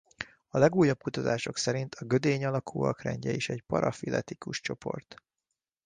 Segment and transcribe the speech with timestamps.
[0.49, 5.15] A legújabb kutatások szerint a gödényalakúak rendje is egy parafiletikus csoport.